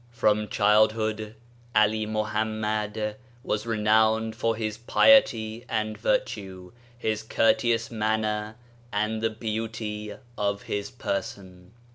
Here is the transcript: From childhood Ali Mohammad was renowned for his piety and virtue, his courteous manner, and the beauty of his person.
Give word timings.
From 0.09 0.47
childhood 0.47 1.35
Ali 1.75 2.07
Mohammad 2.07 3.17
was 3.43 3.67
renowned 3.67 4.35
for 4.35 4.55
his 4.55 4.75
piety 4.79 5.63
and 5.69 5.95
virtue, 5.95 6.71
his 6.97 7.21
courteous 7.21 7.91
manner, 7.91 8.55
and 8.91 9.21
the 9.21 9.29
beauty 9.29 10.15
of 10.39 10.63
his 10.63 10.89
person. 10.89 11.73